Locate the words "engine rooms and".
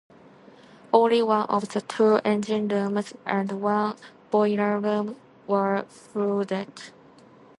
2.25-3.61